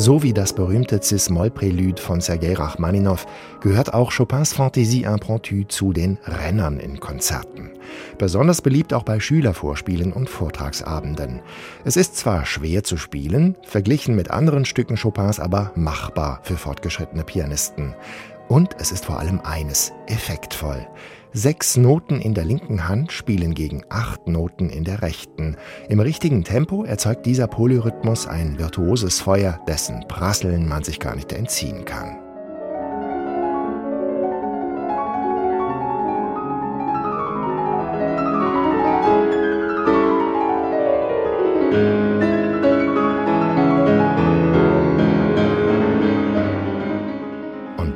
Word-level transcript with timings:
So 0.00 0.22
wie 0.22 0.32
das 0.32 0.54
berühmte 0.54 0.98
Cis-Moll-Prälude 1.02 2.00
von 2.00 2.22
Sergei 2.22 2.54
Rachmaninow 2.54 3.26
gehört 3.60 3.92
auch 3.92 4.10
Chopins 4.16 4.54
Fantaisie 4.54 5.02
impromptue 5.02 5.68
zu 5.68 5.92
den 5.92 6.16
Rennern 6.24 6.80
in 6.80 7.00
Konzerten. 7.00 7.72
Besonders 8.16 8.62
beliebt 8.62 8.94
auch 8.94 9.02
bei 9.02 9.20
Schülervorspielen 9.20 10.14
und 10.14 10.30
Vortragsabenden. 10.30 11.42
Es 11.84 11.98
ist 11.98 12.16
zwar 12.16 12.46
schwer 12.46 12.82
zu 12.82 12.96
spielen, 12.96 13.58
verglichen 13.62 14.16
mit 14.16 14.30
anderen 14.30 14.64
Stücken 14.64 14.96
Chopins 14.96 15.38
aber 15.38 15.70
machbar 15.74 16.40
für 16.44 16.56
fortgeschrittene 16.56 17.22
Pianisten. 17.22 17.94
Und 18.50 18.74
es 18.80 18.90
ist 18.90 19.04
vor 19.04 19.20
allem 19.20 19.40
eines, 19.44 19.92
effektvoll. 20.08 20.84
Sechs 21.32 21.76
Noten 21.76 22.20
in 22.20 22.34
der 22.34 22.44
linken 22.44 22.88
Hand 22.88 23.12
spielen 23.12 23.54
gegen 23.54 23.84
acht 23.88 24.26
Noten 24.26 24.70
in 24.70 24.82
der 24.82 25.02
rechten. 25.02 25.56
Im 25.88 26.00
richtigen 26.00 26.42
Tempo 26.42 26.82
erzeugt 26.82 27.26
dieser 27.26 27.46
Polyrhythmus 27.46 28.26
ein 28.26 28.58
virtuoses 28.58 29.20
Feuer, 29.20 29.60
dessen 29.68 30.04
Prasseln 30.08 30.68
man 30.68 30.82
sich 30.82 30.98
gar 30.98 31.14
nicht 31.14 31.32
entziehen 31.32 31.84
kann. 31.84 32.18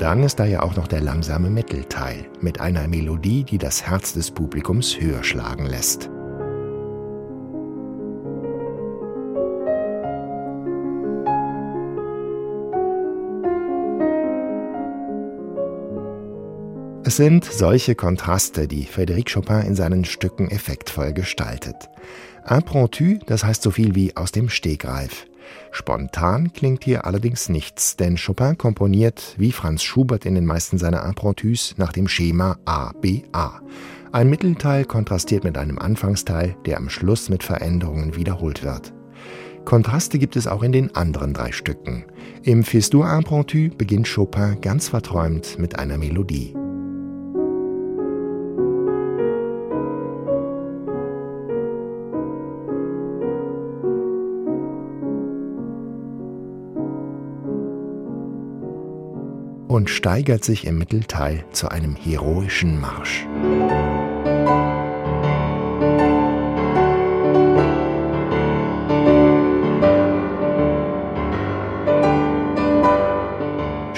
Dann 0.00 0.22
ist 0.22 0.40
da 0.40 0.46
ja 0.46 0.62
auch 0.62 0.76
noch 0.76 0.88
der 0.88 1.02
langsame 1.02 1.50
Mittelteil 1.50 2.24
mit 2.40 2.58
einer 2.58 2.88
Melodie, 2.88 3.44
die 3.44 3.58
das 3.58 3.82
Herz 3.82 4.14
des 4.14 4.30
Publikums 4.30 4.98
höher 4.98 5.22
schlagen 5.22 5.66
lässt. 5.66 6.08
Es 17.04 17.16
sind 17.16 17.44
solche 17.44 17.94
Kontraste, 17.94 18.68
die 18.68 18.86
Frédéric 18.86 19.34
Chopin 19.34 19.66
in 19.66 19.74
seinen 19.74 20.06
Stücken 20.06 20.50
effektvoll 20.50 21.12
gestaltet. 21.12 21.90
Impromptu, 22.48 23.18
das 23.26 23.44
heißt 23.44 23.62
so 23.62 23.70
viel 23.70 23.94
wie 23.94 24.16
aus 24.16 24.32
dem 24.32 24.48
Stegreif. 24.48 25.26
Spontan 25.70 26.52
klingt 26.52 26.84
hier 26.84 27.04
allerdings 27.04 27.48
nichts, 27.48 27.96
denn 27.96 28.16
Chopin 28.16 28.58
komponiert, 28.58 29.34
wie 29.38 29.52
Franz 29.52 29.82
Schubert 29.82 30.26
in 30.26 30.34
den 30.34 30.46
meisten 30.46 30.78
seiner 30.78 31.04
Impromptus, 31.04 31.74
nach 31.76 31.92
dem 31.92 32.08
Schema 32.08 32.58
A-B-A. 32.64 33.60
Ein 34.12 34.28
Mittelteil 34.28 34.84
kontrastiert 34.84 35.44
mit 35.44 35.56
einem 35.56 35.78
Anfangsteil, 35.78 36.56
der 36.66 36.78
am 36.78 36.88
Schluss 36.88 37.28
mit 37.28 37.42
Veränderungen 37.42 38.16
wiederholt 38.16 38.64
wird. 38.64 38.92
Kontraste 39.64 40.18
gibt 40.18 40.36
es 40.36 40.46
auch 40.46 40.62
in 40.62 40.72
den 40.72 40.94
anderen 40.96 41.32
drei 41.32 41.52
Stücken. 41.52 42.04
Im 42.42 42.64
Fistur 42.64 43.08
Impromptu 43.08 43.68
beginnt 43.76 44.12
Chopin 44.12 44.60
ganz 44.60 44.88
verträumt 44.88 45.58
mit 45.58 45.78
einer 45.78 45.98
Melodie. 45.98 46.54
Und 59.70 59.88
steigert 59.88 60.42
sich 60.42 60.66
im 60.66 60.78
Mittelteil 60.78 61.44
zu 61.52 61.68
einem 61.68 61.94
heroischen 61.94 62.80
Marsch. 62.80 63.28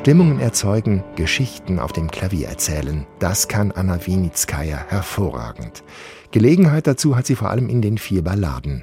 Stimmungen 0.00 0.40
erzeugen, 0.40 1.04
Geschichten 1.14 1.78
auf 1.78 1.92
dem 1.92 2.10
Klavier 2.10 2.48
erzählen. 2.48 3.06
Das 3.18 3.48
kann 3.48 3.70
Anna 3.70 4.06
Winitskaya 4.06 4.86
hervorragend. 4.88 5.84
Gelegenheit 6.30 6.86
dazu 6.86 7.18
hat 7.18 7.26
sie 7.26 7.36
vor 7.36 7.50
allem 7.50 7.68
in 7.68 7.82
den 7.82 7.98
vier 7.98 8.24
Balladen. 8.24 8.80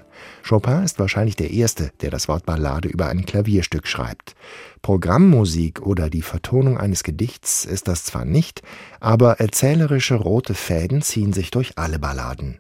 Chopin 0.48 0.84
ist 0.84 1.00
wahrscheinlich 1.00 1.36
der 1.36 1.50
Erste, 1.50 1.90
der 2.02 2.12
das 2.12 2.28
Wort 2.28 2.46
Ballade 2.46 2.88
über 2.88 3.08
ein 3.08 3.26
Klavierstück 3.26 3.88
schreibt. 3.88 4.36
Programmmusik 4.84 5.82
oder 5.82 6.12
die 6.12 6.22
Vertonung 6.22 6.78
eines 6.78 7.02
Gedichts 7.02 7.66
ist 7.66 7.88
das 7.88 8.04
zwar 8.04 8.24
nicht, 8.24 8.62
aber 9.00 9.40
erzählerische 9.40 10.14
rote 10.14 10.54
Fäden 10.54 11.02
ziehen 11.02 11.34
sich 11.34 11.50
durch 11.50 11.80
alle 11.80 11.98
Balladen. 11.98 12.60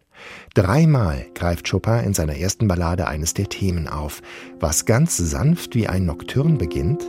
Dreimal 0.55 1.27
greift 1.35 1.69
Chopin 1.69 1.99
in 1.99 2.15
seiner 2.15 2.37
ersten 2.37 2.67
Ballade 2.67 3.07
eines 3.07 3.35
der 3.35 3.49
Themen 3.49 3.87
auf, 3.87 4.23
was 4.59 4.85
ganz 4.85 5.15
sanft 5.15 5.75
wie 5.75 5.87
ein 5.87 6.05
Nocturne 6.05 6.55
beginnt 6.55 7.07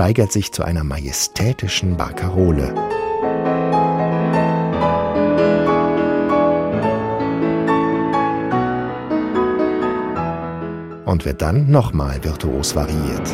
steigert 0.00 0.32
sich 0.32 0.50
zu 0.50 0.62
einer 0.62 0.82
majestätischen 0.82 1.94
Barkarole. 1.94 2.72
Und 11.04 11.26
wird 11.26 11.42
dann 11.42 11.70
nochmal 11.70 12.24
virtuos 12.24 12.74
variiert. 12.74 13.28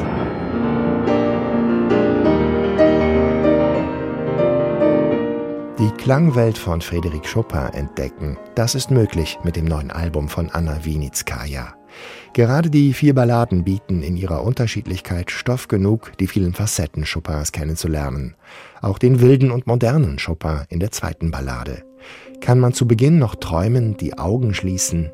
Die 5.78 5.90
Klangwelt 6.02 6.58
von 6.58 6.80
Frédéric 6.80 7.32
Chopin 7.32 7.68
entdecken, 7.74 8.36
das 8.56 8.74
ist 8.74 8.90
möglich 8.90 9.38
mit 9.44 9.54
dem 9.54 9.66
neuen 9.66 9.92
Album 9.92 10.28
von 10.28 10.50
Anna 10.50 10.84
Winitskaya. 10.84 11.76
Gerade 12.32 12.70
die 12.70 12.92
vier 12.92 13.14
Balladen 13.14 13.64
bieten 13.64 14.02
in 14.02 14.16
ihrer 14.16 14.44
Unterschiedlichkeit 14.44 15.30
Stoff 15.30 15.68
genug, 15.68 16.12
die 16.18 16.26
vielen 16.26 16.52
Facetten 16.52 17.04
Chopins 17.04 17.52
kennenzulernen. 17.52 18.34
Auch 18.82 18.98
den 18.98 19.20
wilden 19.20 19.50
und 19.50 19.66
modernen 19.66 20.18
Chopin 20.18 20.62
in 20.68 20.80
der 20.80 20.90
zweiten 20.90 21.30
Ballade. 21.30 21.82
Kann 22.40 22.60
man 22.60 22.72
zu 22.72 22.86
Beginn 22.86 23.18
noch 23.18 23.34
träumen, 23.34 23.96
die 23.96 24.18
Augen 24.18 24.52
schließen, 24.54 25.10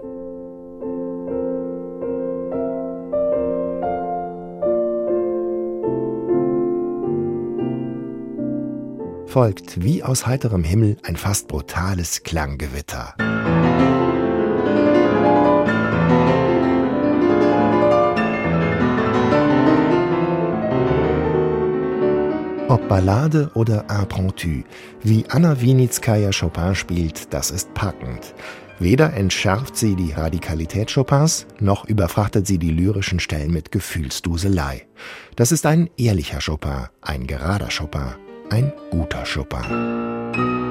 folgt 9.33 9.83
wie 9.83 10.03
aus 10.03 10.27
heiterem 10.27 10.63
Himmel 10.63 10.99
ein 11.05 11.17
fast 11.17 11.49
brutales 11.49 12.23
Klanggewitter. 12.23 13.15
Ob 22.73 22.89
Ballade 22.89 23.51
oder 23.53 23.85
Impromptu, 23.91 24.63
wie 25.03 25.27
Anna 25.29 25.61
Winitskaya 25.61 26.31
Chopin 26.33 26.75
spielt, 26.75 27.31
das 27.35 27.51
ist 27.51 27.75
packend. 27.75 28.35
Weder 28.79 29.13
entschärft 29.13 29.77
sie 29.77 29.95
die 29.95 30.13
Radikalität 30.13 30.91
Chopins, 30.95 31.47
noch 31.61 31.85
überfrachtet 31.85 32.47
sie 32.47 32.57
die 32.57 32.71
lyrischen 32.71 33.21
Stellen 33.21 33.53
mit 33.53 33.73
Gefühlsduselei. 33.73 34.87
Das 35.37 35.53
ist 35.53 35.67
ein 35.67 35.91
ehrlicher 35.99 36.39
Chopin, 36.39 36.87
ein 37.03 37.27
gerader 37.27 37.69
Chopin, 37.69 38.15
ein 38.49 38.73
guter 38.91 39.25
Chopin. 39.25 40.62